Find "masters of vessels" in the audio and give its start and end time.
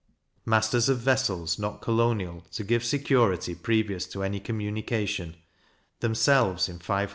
0.47-1.59